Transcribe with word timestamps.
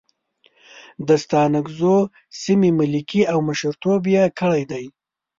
د 1.07 1.09
ستانکزو 1.23 1.95
سیمې 2.43 2.69
ملکي 2.79 3.21
او 3.31 3.37
مشرتوب 3.49 4.01
یې 4.15 4.23
کړی 4.39 4.63
دی. 4.71 4.85